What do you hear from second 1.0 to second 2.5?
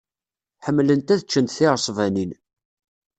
ad ččent tiɛesbanin.